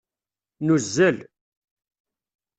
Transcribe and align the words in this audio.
Nuzzel. 0.65 1.17